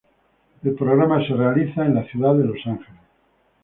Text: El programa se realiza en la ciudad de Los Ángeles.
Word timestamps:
El 0.63 0.73
programa 0.73 1.23
se 1.27 1.35
realiza 1.35 1.85
en 1.85 1.93
la 1.93 2.03
ciudad 2.05 2.33
de 2.33 2.45
Los 2.45 2.57
Ángeles. 2.65 3.01